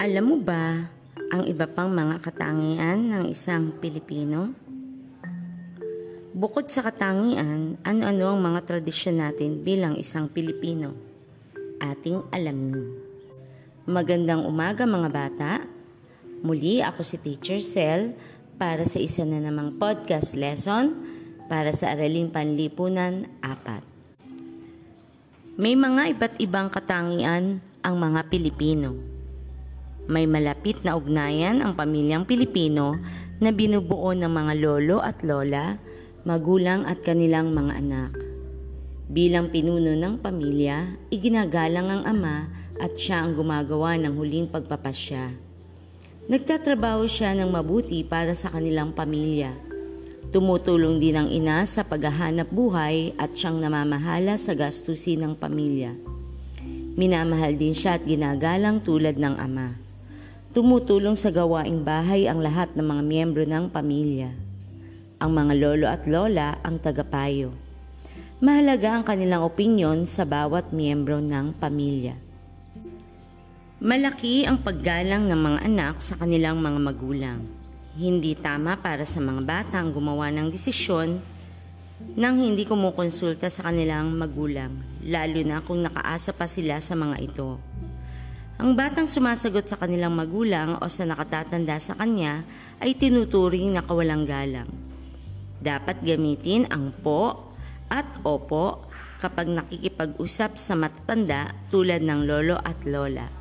Alam 0.00 0.32
mo 0.32 0.40
ba 0.40 0.88
ang 1.28 1.44
iba 1.44 1.68
pang 1.68 1.92
mga 1.92 2.24
katangian 2.24 3.12
ng 3.12 3.28
isang 3.28 3.68
Pilipino? 3.84 4.48
Bukod 6.32 6.72
sa 6.72 6.80
katangian, 6.80 7.76
ano-ano 7.84 8.32
ang 8.32 8.40
mga 8.40 8.64
tradisyon 8.64 9.20
natin 9.20 9.60
bilang 9.60 10.00
isang 10.00 10.32
Pilipino? 10.32 10.96
Ating 11.84 12.24
alamin. 12.32 12.80
Magandang 13.84 14.48
umaga 14.48 14.88
mga 14.88 15.10
bata. 15.12 15.68
Muli 16.40 16.80
ako 16.80 17.04
si 17.04 17.20
Teacher 17.20 17.60
Cell 17.60 18.16
para 18.56 18.88
sa 18.88 19.04
isa 19.04 19.28
na 19.28 19.36
namang 19.36 19.76
podcast 19.76 20.32
lesson 20.32 20.96
para 21.44 21.76
sa 21.76 21.92
Araling 21.92 22.32
Panlipunan 22.32 23.28
4. 23.44 25.60
May 25.60 25.76
mga 25.76 26.16
iba't 26.16 26.40
ibang 26.40 26.72
katangian 26.72 27.60
ang 27.84 28.00
mga 28.00 28.32
Pilipino. 28.32 29.19
May 30.10 30.26
malapit 30.26 30.82
na 30.82 30.98
ugnayan 30.98 31.62
ang 31.62 31.78
pamilyang 31.78 32.26
Pilipino 32.26 32.98
na 33.38 33.54
binubuo 33.54 34.10
ng 34.10 34.26
mga 34.26 34.52
lolo 34.58 34.98
at 34.98 35.22
lola, 35.22 35.78
magulang 36.26 36.82
at 36.82 36.98
kanilang 37.06 37.54
mga 37.54 37.78
anak. 37.78 38.12
Bilang 39.06 39.54
pinuno 39.54 39.94
ng 39.94 40.18
pamilya, 40.18 40.98
iginagalang 41.14 41.86
ang 41.86 42.02
ama 42.10 42.50
at 42.82 42.98
siya 42.98 43.22
ang 43.22 43.38
gumagawa 43.38 43.94
ng 44.02 44.18
huling 44.18 44.50
pagpapasya. 44.50 45.30
Nagtatrabaho 46.26 47.06
siya 47.06 47.38
ng 47.38 47.50
mabuti 47.54 48.02
para 48.02 48.34
sa 48.34 48.50
kanilang 48.50 48.90
pamilya 48.90 49.70
Tumutulong 50.30 51.02
din 51.02 51.18
ang 51.18 51.26
ina 51.26 51.66
sa 51.66 51.82
paghahanap 51.82 52.54
buhay 52.54 53.10
at 53.18 53.34
siyang 53.34 53.58
namamahala 53.58 54.38
sa 54.38 54.54
gastusin 54.54 55.26
ng 55.26 55.34
pamilya. 55.34 55.90
Minamahal 56.94 57.58
din 57.58 57.74
siya 57.74 57.98
at 57.98 58.06
ginagalang 58.06 58.78
tulad 58.78 59.18
ng 59.18 59.34
ama. 59.34 59.74
Tumutulong 60.50 61.14
sa 61.14 61.30
gawaing 61.30 61.86
bahay 61.86 62.26
ang 62.26 62.42
lahat 62.42 62.74
ng 62.74 62.82
mga 62.82 63.02
miyembro 63.06 63.42
ng 63.46 63.70
pamilya. 63.70 64.34
Ang 65.22 65.30
mga 65.30 65.52
lolo 65.54 65.86
at 65.86 66.02
lola 66.10 66.58
ang 66.66 66.82
tagapayo. 66.82 67.54
Mahalaga 68.42 68.98
ang 68.98 69.04
kanilang 69.06 69.46
opinyon 69.46 70.08
sa 70.10 70.26
bawat 70.26 70.74
miyembro 70.74 71.22
ng 71.22 71.54
pamilya. 71.54 72.18
Malaki 73.78 74.44
ang 74.44 74.58
paggalang 74.60 75.30
ng 75.30 75.40
mga 75.40 75.58
anak 75.70 76.02
sa 76.02 76.18
kanilang 76.18 76.58
mga 76.58 76.78
magulang 76.82 77.40
hindi 78.00 78.38
tama 78.38 78.78
para 78.78 79.02
sa 79.02 79.18
mga 79.18 79.42
bata 79.42 79.76
ang 79.82 79.90
gumawa 79.90 80.30
ng 80.30 80.48
desisyon 80.54 81.18
nang 82.16 82.40
hindi 82.40 82.64
kumukonsulta 82.64 83.52
sa 83.52 83.68
kanilang 83.68 84.16
magulang, 84.16 84.72
lalo 85.04 85.40
na 85.44 85.60
kung 85.60 85.84
nakaasa 85.84 86.32
pa 86.32 86.48
sila 86.48 86.80
sa 86.80 86.96
mga 86.96 87.20
ito. 87.20 87.60
Ang 88.60 88.76
batang 88.76 89.08
sumasagot 89.08 89.72
sa 89.72 89.80
kanilang 89.80 90.12
magulang 90.12 90.76
o 90.76 90.84
sa 90.84 91.08
nakatatanda 91.08 91.80
sa 91.80 91.96
kanya 91.96 92.44
ay 92.76 92.92
tinuturing 92.92 93.72
na 93.72 93.80
kawalang 93.80 94.28
galang. 94.28 94.68
Dapat 95.64 96.04
gamitin 96.04 96.68
ang 96.68 96.92
po 96.92 97.56
at 97.88 98.04
opo 98.20 98.84
kapag 99.16 99.48
nakikipag-usap 99.48 100.60
sa 100.60 100.76
matatanda 100.76 101.56
tulad 101.72 102.04
ng 102.04 102.20
lolo 102.28 102.60
at 102.60 102.76
lola. 102.84 103.32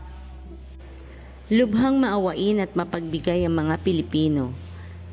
Lubhang 1.51 1.99
maawain 1.99 2.63
at 2.63 2.71
mapagbigay 2.71 3.43
ang 3.43 3.59
mga 3.59 3.75
Pilipino, 3.83 4.55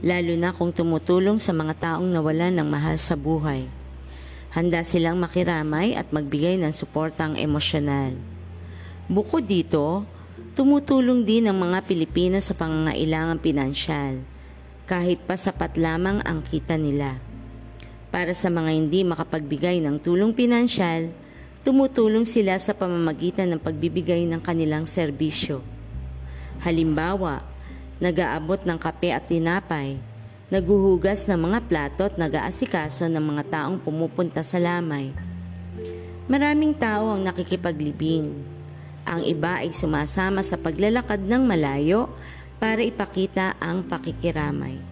lalo 0.06 0.38
na 0.38 0.54
kung 0.54 0.70
tumutulong 0.70 1.42
sa 1.42 1.50
mga 1.50 1.82
taong 1.82 2.06
nawalan 2.06 2.54
ng 2.54 2.68
mahal 2.70 2.94
sa 2.94 3.18
buhay. 3.18 3.66
Handa 4.54 4.86
silang 4.86 5.18
makiramay 5.18 5.98
at 5.98 6.14
magbigay 6.14 6.62
ng 6.62 6.70
suportang 6.70 7.34
emosyonal. 7.34 8.35
Bukod 9.06 9.46
dito, 9.46 10.02
tumutulong 10.58 11.22
din 11.22 11.46
ang 11.46 11.58
mga 11.58 11.86
Pilipino 11.86 12.42
sa 12.42 12.58
pangangailangan 12.58 13.38
pinansyal, 13.38 14.22
kahit 14.86 15.22
pa 15.24 15.38
sapat 15.38 15.78
lamang 15.78 16.22
ang 16.26 16.42
kita 16.42 16.74
nila. 16.74 17.22
Para 18.10 18.34
sa 18.34 18.50
mga 18.50 18.70
hindi 18.74 19.06
makapagbigay 19.06 19.78
ng 19.82 20.02
tulong 20.02 20.34
pinansyal, 20.34 21.14
tumutulong 21.62 22.26
sila 22.26 22.58
sa 22.58 22.74
pamamagitan 22.74 23.50
ng 23.54 23.60
pagbibigay 23.62 24.26
ng 24.26 24.42
kanilang 24.42 24.86
serbisyo 24.86 25.62
Halimbawa, 26.64 27.44
nag-aabot 28.00 28.64
ng 28.64 28.78
kape 28.80 29.12
at 29.12 29.28
tinapay, 29.28 30.00
naguhugas 30.48 31.28
ng 31.28 31.36
mga 31.36 31.58
plato 31.68 32.02
at 32.08 32.16
nag-aasikaso 32.16 33.08
ng 33.12 33.20
mga 33.20 33.42
taong 33.52 33.76
pumupunta 33.80 34.40
sa 34.40 34.56
lamay. 34.56 35.12
Maraming 36.26 36.72
tao 36.72 37.12
ang 37.12 37.22
nakikipaglibing. 37.22 38.55
Ang 39.06 39.22
iba 39.22 39.62
ay 39.62 39.70
sumasama 39.70 40.42
sa 40.42 40.58
paglalakad 40.58 41.22
ng 41.22 41.46
malayo 41.46 42.10
para 42.58 42.82
ipakita 42.82 43.54
ang 43.62 43.86
pakikiramay. 43.86 44.82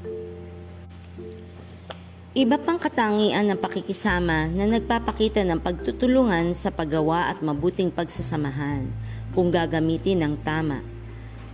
Iba 2.34 2.58
pang 2.58 2.78
katangian 2.78 3.46
ng 3.46 3.58
pakikisama 3.58 4.50
na 4.50 4.66
nagpapakita 4.66 5.42
ng 5.46 5.58
pagtutulungan 5.58 6.50
sa 6.54 6.70
paggawa 6.70 7.30
at 7.30 7.42
mabuting 7.42 7.94
pagsasamahan 7.94 8.90
kung 9.34 9.54
gagamitin 9.54 10.22
ng 10.22 10.34
tama. 10.42 10.82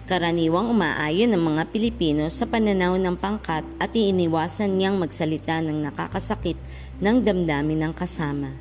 Karaniwang 0.09 0.72
umaayon 0.72 1.32
ng 1.37 1.42
mga 1.53 1.62
Pilipino 1.69 2.28
sa 2.32 2.48
pananaw 2.48 2.97
ng 2.97 3.16
pangkat 3.16 3.65
at 3.77 3.92
iiniwasan 3.92 4.77
niyang 4.77 4.97
magsalita 4.97 5.60
ng 5.60 5.84
nakakasakit 5.84 6.56
ng 7.00 7.16
damdamin 7.25 7.88
ng 7.88 7.92
kasama. 7.92 8.53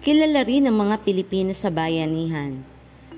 Kilala 0.00 0.42
rin 0.48 0.64
ang 0.64 0.76
mga 0.80 0.96
Pilipino 1.04 1.52
sa 1.52 1.68
bayanihan. 1.68 2.71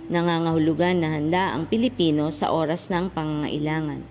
Nangangahulugan 0.05 1.01
na 1.01 1.17
handa 1.17 1.57
ang 1.57 1.65
Pilipino 1.65 2.29
sa 2.29 2.53
oras 2.53 2.93
ng 2.93 3.09
pangangailangan, 3.09 4.05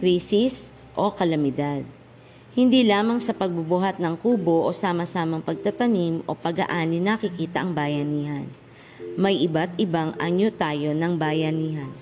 krisis 0.00 0.72
o 0.96 1.12
kalamidad. 1.12 1.84
Hindi 2.56 2.80
lamang 2.88 3.20
sa 3.20 3.36
pagbubuhat 3.36 4.00
ng 4.00 4.16
kubo 4.24 4.64
o 4.64 4.72
sama-samang 4.72 5.44
pagtatanim 5.44 6.24
o 6.24 6.32
pag-aani 6.32 6.96
nakikita 7.04 7.60
ang 7.60 7.76
bayanihan. 7.76 8.48
May 9.20 9.44
iba't 9.44 9.76
ibang 9.76 10.16
anyo 10.16 10.48
tayo 10.48 10.96
ng 10.96 11.20
bayanihan. 11.20 11.92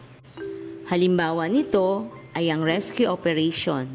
Halimbawa 0.87 1.51
nito 1.51 2.07
ay 2.31 2.55
ang 2.55 2.63
rescue 2.63 3.11
operation, 3.11 3.91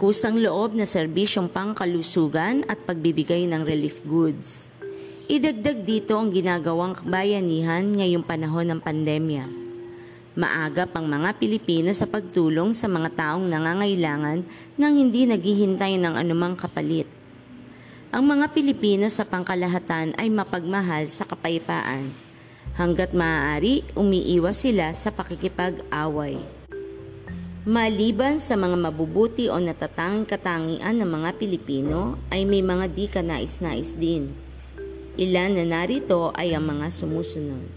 kusang 0.00 0.40
loob 0.40 0.72
na 0.72 0.88
serbisyong 0.88 1.52
pangkalusugan 1.52 2.64
at 2.72 2.80
pagbibigay 2.88 3.44
ng 3.44 3.60
relief 3.68 4.00
goods. 4.08 4.72
Idagdag 5.30 5.86
dito 5.86 6.18
ang 6.18 6.34
ginagawang 6.34 7.06
bayanihan 7.06 7.86
ngayong 7.86 8.26
panahon 8.26 8.66
ng 8.66 8.80
pandemya. 8.82 9.46
Maagap 10.34 10.90
ang 10.98 11.06
mga 11.06 11.38
Pilipino 11.38 11.94
sa 11.94 12.10
pagtulong 12.10 12.74
sa 12.74 12.90
mga 12.90 13.14
taong 13.14 13.46
nangangailangan 13.46 14.42
nang 14.74 14.94
hindi 14.98 15.30
naghihintay 15.30 16.02
ng 16.02 16.18
anumang 16.18 16.58
kapalit. 16.58 17.06
Ang 18.10 18.26
mga 18.26 18.50
Pilipino 18.50 19.06
sa 19.06 19.22
pangkalahatan 19.22 20.18
ay 20.18 20.26
mapagmahal 20.34 21.06
sa 21.06 21.22
kapayapaan 21.22 22.10
Hanggat 22.74 23.14
maaari, 23.14 23.86
umiiwas 23.94 24.66
sila 24.66 24.90
sa 24.98 25.14
pakikipag-away. 25.14 26.42
Maliban 27.62 28.42
sa 28.42 28.58
mga 28.58 28.74
mabubuti 28.74 29.46
o 29.46 29.62
natatanging 29.62 30.26
katangian 30.26 30.98
ng 30.98 31.06
mga 31.06 31.30
Pilipino, 31.38 32.18
ay 32.34 32.42
may 32.42 32.66
mga 32.66 32.90
di 32.90 33.06
kanais-nais 33.06 33.94
din. 33.94 34.49
Ilan 35.20 35.52
na 35.52 35.68
narito 35.68 36.32
ay 36.32 36.56
ang 36.56 36.64
mga 36.64 36.88
sumusunod. 36.88 37.68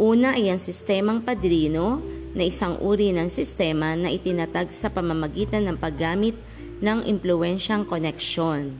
Una 0.00 0.40
ay 0.40 0.48
ang 0.48 0.56
sistemang 0.56 1.20
padrino 1.20 2.00
na 2.32 2.48
isang 2.48 2.80
uri 2.80 3.12
ng 3.12 3.28
sistema 3.28 3.92
na 3.92 4.08
itinatag 4.08 4.72
sa 4.72 4.88
pamamagitan 4.88 5.68
ng 5.68 5.76
paggamit 5.76 6.32
ng 6.80 7.04
impluensyang 7.04 7.84
koneksyon 7.84 8.72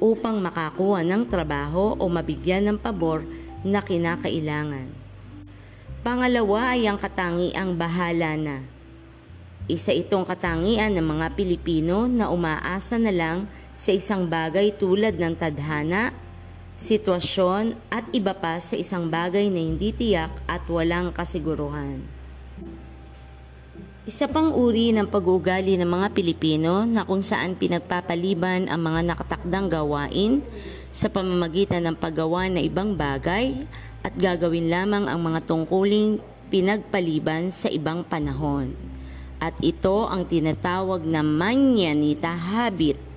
upang 0.00 0.40
makakuha 0.40 1.04
ng 1.04 1.28
trabaho 1.28 1.92
o 2.00 2.04
mabigyan 2.08 2.72
ng 2.72 2.78
pabor 2.80 3.28
na 3.60 3.84
kinakailangan. 3.84 4.88
Pangalawa 6.00 6.72
ay 6.72 6.88
ang 6.88 6.96
katangiang 6.96 7.76
bahala 7.76 8.32
na. 8.40 8.56
Isa 9.68 9.92
itong 9.92 10.24
katangian 10.24 10.96
ng 10.96 11.04
mga 11.04 11.36
Pilipino 11.36 12.08
na 12.08 12.32
umaasa 12.32 12.96
na 12.96 13.12
lang 13.12 13.44
sa 13.78 13.94
isang 13.94 14.26
bagay 14.26 14.74
tulad 14.74 15.14
ng 15.14 15.38
tadhana, 15.38 16.10
sitwasyon 16.74 17.78
at 17.94 18.02
iba 18.10 18.34
pa 18.34 18.58
sa 18.58 18.74
isang 18.74 19.06
bagay 19.06 19.46
na 19.46 19.62
hindi 19.62 19.94
tiyak 19.94 20.34
at 20.50 20.66
walang 20.66 21.14
kasiguruhan. 21.14 22.02
Isa 24.08 24.24
pang 24.26 24.50
uri 24.56 24.90
ng 24.90 25.06
pag-uugali 25.06 25.78
ng 25.78 25.86
mga 25.86 26.16
Pilipino 26.16 26.88
na 26.88 27.04
kung 27.04 27.22
saan 27.22 27.54
pinagpapaliban 27.54 28.66
ang 28.66 28.80
mga 28.80 29.14
nakatakdang 29.14 29.68
gawain 29.68 30.40
sa 30.88 31.12
pamamagitan 31.12 31.84
ng 31.84 31.96
paggawa 32.00 32.48
ng 32.48 32.64
ibang 32.64 32.96
bagay 32.96 33.68
at 34.00 34.16
gagawin 34.16 34.72
lamang 34.72 35.06
ang 35.06 35.20
mga 35.20 35.44
tungkuling 35.44 36.24
pinagpaliban 36.48 37.52
sa 37.52 37.68
ibang 37.68 38.00
panahon. 38.00 38.72
At 39.38 39.54
ito 39.60 40.08
ang 40.08 40.24
tinatawag 40.24 41.04
na 41.04 41.20
manyanita 41.20 42.32
habit. 42.32 43.07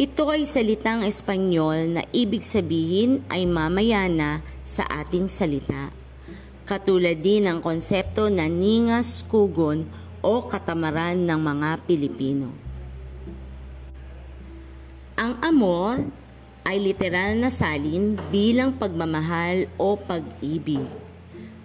Ito 0.00 0.32
ay 0.32 0.48
salitang 0.48 1.04
Espanyol 1.04 2.00
na 2.00 2.08
ibig 2.16 2.40
sabihin 2.40 3.20
ay 3.28 3.44
mamayana 3.44 4.40
sa 4.64 4.88
ating 4.88 5.28
salita. 5.28 5.92
katulad 6.64 7.20
din 7.20 7.44
ng 7.44 7.60
konsepto 7.60 8.32
na 8.32 8.48
ningas 8.48 9.26
kugon 9.28 9.84
o 10.24 10.40
katamaran 10.46 11.18
ng 11.18 11.36
mga 11.36 11.68
Pilipino. 11.84 12.48
Ang 15.20 15.36
amor 15.44 16.08
ay 16.64 16.80
literal 16.80 17.36
na 17.36 17.52
salin 17.52 18.16
bilang 18.32 18.72
pagmamahal 18.80 19.68
o 19.76 20.00
pag-ibig. 20.00 20.86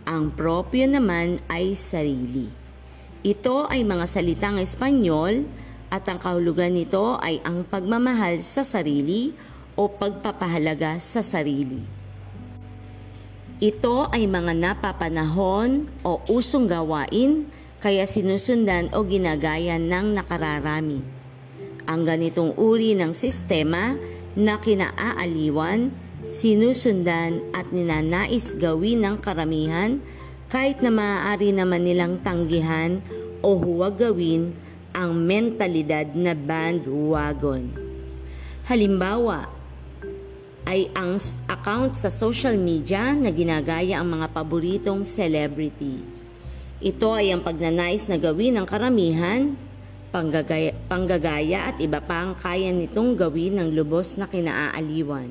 Ang 0.04 0.34
propyo 0.36 0.90
naman 0.92 1.40
ay 1.48 1.72
sarili. 1.78 2.52
Ito 3.24 3.72
ay 3.72 3.88
mga 3.88 4.10
salitang 4.10 4.60
Espanyol 4.60 5.48
at 5.90 6.06
ang 6.10 6.18
kahulugan 6.18 6.74
nito 6.74 7.18
ay 7.22 7.42
ang 7.46 7.66
pagmamahal 7.66 8.42
sa 8.42 8.66
sarili 8.66 9.36
o 9.76 9.92
pagpapahalaga 9.92 10.98
sa 10.98 11.20
sarili. 11.20 11.84
Ito 13.64 14.12
ay 14.12 14.28
mga 14.28 14.52
napapanahon 14.52 15.88
o 16.04 16.20
usong 16.28 16.68
gawain 16.68 17.48
kaya 17.80 18.04
sinusundan 18.04 18.92
o 18.92 19.06
ginagaya 19.08 19.80
ng 19.80 20.12
nakararami. 20.12 21.00
Ang 21.86 22.02
ganitong 22.04 22.58
uri 22.58 22.98
ng 22.98 23.16
sistema 23.16 23.96
na 24.36 24.60
kinaaaliwan, 24.60 25.94
sinusundan 26.26 27.46
at 27.56 27.70
ninanais 27.72 28.58
gawin 28.58 29.06
ng 29.06 29.24
karamihan 29.24 30.02
kahit 30.50 30.82
na 30.82 30.90
maaari 30.90 31.54
naman 31.56 31.86
nilang 31.86 32.20
tanggihan 32.26 33.00
o 33.40 33.56
huwag 33.56 34.02
gawin 34.02 34.52
ang 34.96 35.12
mentalidad 35.12 36.08
na 36.16 36.32
bandwagon. 36.32 37.68
Halimbawa, 38.64 39.52
ay 40.66 40.90
ang 40.98 41.22
account 41.46 41.94
sa 41.94 42.10
social 42.10 42.58
media 42.58 43.14
na 43.14 43.30
ginagaya 43.30 44.02
ang 44.02 44.10
mga 44.10 44.34
paboritong 44.34 45.06
celebrity. 45.06 46.02
Ito 46.82 47.14
ay 47.14 47.30
ang 47.30 47.46
pagnanais 47.46 48.10
na 48.10 48.18
gawin 48.18 48.58
ng 48.58 48.66
karamihan, 48.66 49.54
panggagaya, 50.10 50.74
panggagaya 50.90 51.70
at 51.70 51.78
iba 51.78 52.02
pa 52.02 52.26
ang 52.26 52.34
kaya 52.34 52.74
nitong 52.74 53.14
gawin 53.14 53.62
ng 53.62 53.70
lubos 53.78 54.18
na 54.18 54.26
kinaaaliwan. 54.26 55.30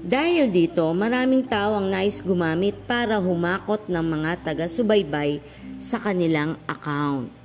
Dahil 0.00 0.52
dito, 0.52 0.84
maraming 0.92 1.44
tao 1.44 1.76
ang 1.76 1.88
nais 1.88 2.20
gumamit 2.20 2.76
para 2.88 3.20
humakot 3.20 3.84
ng 3.88 4.04
mga 4.04 4.30
taga-subaybay 4.44 5.40
sa 5.80 6.00
kanilang 6.00 6.60
account. 6.68 7.39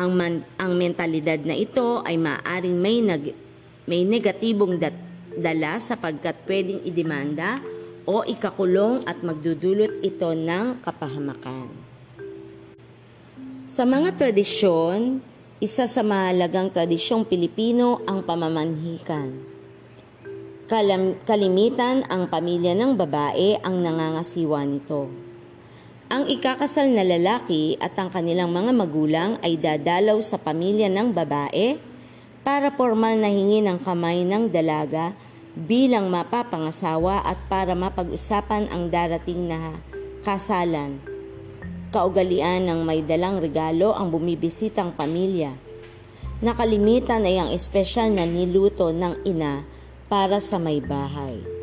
Ang, 0.00 0.16
man, 0.16 0.34
ang 0.56 0.72
mentalidad 0.80 1.36
na 1.44 1.52
ito 1.52 2.00
ay 2.08 2.16
maaaring 2.16 2.72
may, 2.72 3.04
nag, 3.04 3.36
may 3.84 4.00
negatibong 4.00 4.80
dat, 4.80 4.96
dala 5.36 5.76
sapagkat 5.76 6.40
pwedeng 6.48 6.80
idemanda 6.88 7.60
o 8.08 8.24
ikakulong 8.24 9.04
at 9.04 9.20
magdudulot 9.20 10.00
ito 10.00 10.32
ng 10.32 10.80
kapahamakan. 10.80 11.68
Sa 13.68 13.84
mga 13.84 14.16
tradisyon, 14.16 15.20
isa 15.60 15.84
sa 15.84 16.00
mahalagang 16.00 16.72
tradisyong 16.72 17.28
Pilipino 17.28 18.00
ang 18.08 18.24
pamamanhikan. 18.24 19.36
Kalam, 20.64 21.20
kalimitan 21.28 22.08
ang 22.08 22.24
pamilya 22.32 22.72
ng 22.72 22.96
babae 22.96 23.60
ang 23.60 23.84
nangangasiwa 23.84 24.64
nito. 24.64 25.29
Ang 26.10 26.26
ikakasal 26.26 26.90
na 26.90 27.06
lalaki 27.06 27.78
at 27.78 27.94
ang 27.94 28.10
kanilang 28.10 28.50
mga 28.50 28.74
magulang 28.74 29.38
ay 29.46 29.54
dadalaw 29.54 30.18
sa 30.18 30.42
pamilya 30.42 30.90
ng 30.90 31.14
babae 31.14 31.78
para 32.42 32.74
formal 32.74 33.14
na 33.14 33.30
hingi 33.30 33.62
ng 33.62 33.78
kamay 33.78 34.26
ng 34.26 34.50
dalaga 34.50 35.14
bilang 35.54 36.10
mapapangasawa 36.10 37.22
at 37.22 37.38
para 37.46 37.78
mapag-usapan 37.78 38.66
ang 38.74 38.90
darating 38.90 39.54
na 39.54 39.78
kasalan. 40.26 40.98
Kaugalian 41.94 42.66
ng 42.66 42.82
may 42.82 43.06
dalang 43.06 43.38
regalo 43.38 43.94
ang 43.94 44.10
bumibisitang 44.10 44.90
pamilya. 44.98 45.54
Nakalimitan 46.42 47.22
ay 47.22 47.38
ang 47.38 47.54
espesyal 47.54 48.10
na 48.10 48.26
niluto 48.26 48.90
ng 48.90 49.22
ina 49.22 49.62
para 50.10 50.42
sa 50.42 50.58
may 50.58 50.82
bahay. 50.82 51.59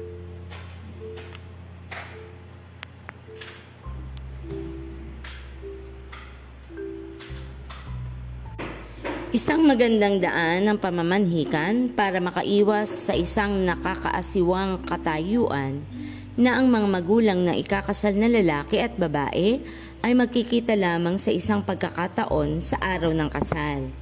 Isang 9.38 9.69
magandang 9.69 10.18
daan 10.18 10.66
ng 10.66 10.81
pamamanhikan 10.81 11.94
para 11.94 12.18
makaiwas 12.18 12.89
sa 12.89 13.13
isang 13.13 13.69
nakakaasiwang 13.69 14.81
katayuan 14.81 15.86
na 16.34 16.57
ang 16.57 16.66
mga 16.66 16.88
magulang 16.89 17.45
na 17.45 17.54
ikakasal 17.54 18.18
na 18.18 18.34
lalaki 18.34 18.81
at 18.81 18.98
babae 18.98 19.62
ay 20.01 20.12
magkikita 20.18 20.74
lamang 20.74 21.22
sa 21.22 21.30
isang 21.30 21.62
pagkakataon 21.62 22.66
sa 22.66 22.81
araw 22.81 23.13
ng 23.13 23.30
kasal. 23.30 23.94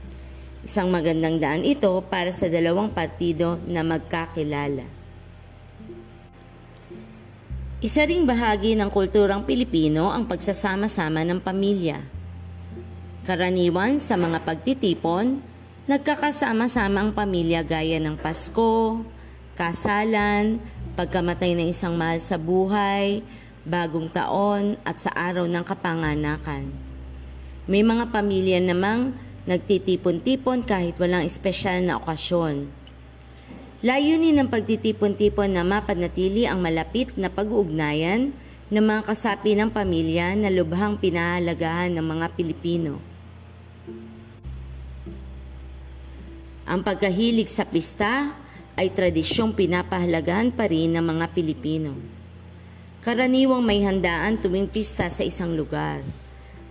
Isang 0.63 0.87
magandang 0.87 1.35
daan 1.43 1.67
ito 1.67 1.91
para 2.07 2.31
sa 2.31 2.47
dalawang 2.47 2.95
partido 2.95 3.59
na 3.67 3.83
magkakilala. 3.83 4.87
Isa 7.83 8.07
ring 8.07 8.23
bahagi 8.23 8.79
ng 8.79 8.87
kulturang 8.87 9.43
Pilipino 9.43 10.15
ang 10.15 10.31
pagsasama-sama 10.31 11.27
ng 11.27 11.43
pamilya. 11.43 11.99
Karaniwan 13.25 13.97
sa 13.97 14.15
mga 14.15 14.45
pagtitipon, 14.45 15.41
nagkakasama-sama 15.89 17.01
ang 17.01 17.11
pamilya 17.11 17.65
gaya 17.65 17.97
ng 17.97 18.21
Pasko, 18.21 19.01
kasalan, 19.57 20.61
pagkamatay 20.93 21.57
ng 21.57 21.67
isang 21.73 21.97
mahal 21.97 22.21
sa 22.21 22.37
buhay, 22.37 23.25
bagong 23.65 24.13
taon 24.13 24.77
at 24.85 25.01
sa 25.01 25.09
araw 25.17 25.49
ng 25.49 25.65
kapanganakan. 25.65 26.69
May 27.65 27.81
mga 27.81 28.13
pamilya 28.13 28.61
namang 28.61 29.17
Nagtitipon-tipon 29.45 30.65
kahit 30.65 30.97
walang 30.97 31.21
espesyal 31.21 31.85
na 31.85 32.01
okasyon. 32.01 32.65
Layunin 33.85 34.41
ng 34.41 34.49
pagtitipon-tipon 34.49 35.53
na 35.53 35.61
mapanatili 35.61 36.49
ang 36.49 36.65
malapit 36.65 37.13
na 37.13 37.29
pag-uugnayan 37.29 38.33
ng 38.73 38.81
mga 38.81 39.05
kasapi 39.05 39.53
ng 39.53 39.69
pamilya 39.69 40.33
na 40.33 40.49
lubhang 40.49 40.97
pinahalagahan 40.97 41.93
ng 41.93 42.01
mga 42.01 42.27
Pilipino. 42.33 42.97
Ang 46.65 46.81
pagkahilig 46.81 47.45
sa 47.45 47.61
pista 47.61 48.33
ay 48.73 48.89
tradisyong 48.89 49.53
pinapahalagahan 49.53 50.49
pa 50.49 50.65
rin 50.65 50.97
ng 50.97 51.05
mga 51.05 51.25
Pilipino. 51.29 51.93
Karaniwang 53.05 53.61
may 53.61 53.85
handaan 53.85 54.41
tuwing 54.41 54.65
pista 54.65 55.05
sa 55.13 55.21
isang 55.21 55.53
lugar. 55.53 56.01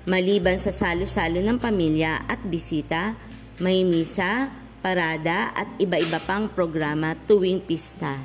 Maliban 0.03 0.59
sa 0.59 0.75
salo-salo 0.75 1.39
ng 1.39 1.63
pamilya 1.63 2.27
at 2.27 2.43
bisita, 2.43 3.15
may 3.63 3.87
misa, 3.87 4.51
parada 4.83 5.55
at 5.55 5.71
iba-iba 5.79 6.19
pang 6.27 6.51
programa 6.51 7.15
tuwing 7.15 7.63
pista. 7.63 8.19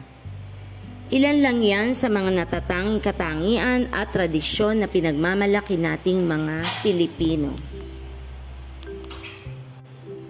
Ilan 1.13 1.37
lang 1.45 1.61
yan 1.61 1.93
sa 1.93 2.09
mga 2.09 2.33
natatanging 2.33 2.97
katangian 2.97 3.93
at 3.93 4.09
tradisyon 4.09 4.81
na 4.81 4.89
pinagmamalaki 4.89 5.77
nating 5.77 6.25
mga 6.25 6.65
Pilipino. 6.81 7.68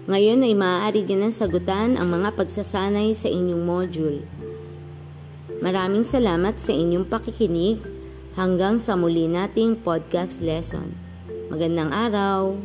Ngayon 0.10 0.42
ay 0.42 0.58
maaari 0.58 1.06
nyo 1.06 1.22
ng 1.22 1.30
sagutan 1.30 1.94
ang 1.94 2.10
mga 2.10 2.34
pagsasanay 2.34 3.14
sa 3.14 3.30
inyong 3.30 3.62
module. 3.62 4.26
Maraming 5.62 6.02
salamat 6.02 6.58
sa 6.58 6.74
inyong 6.74 7.06
pakikinig 7.06 7.78
hanggang 8.34 8.82
sa 8.82 8.98
muli 8.98 9.30
nating 9.30 9.78
podcast 9.78 10.42
lesson. 10.42 10.98
Magandang 11.54 11.94
araw! 11.94 12.58